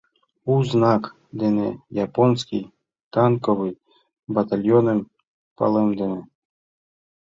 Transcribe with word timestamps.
У 0.53 0.53
знак 0.71 1.03
дене 1.41 1.67
японский 2.05 2.63
танковый 3.13 3.73
батальоным 4.35 4.99
палемдыме. 5.57 6.21